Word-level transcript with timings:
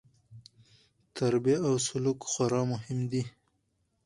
تربیه 1.15 1.57
او 1.67 1.73
سلوک 1.87 2.19
خورا 2.31 2.61
مهم 2.71 2.99
دي. 3.11 3.23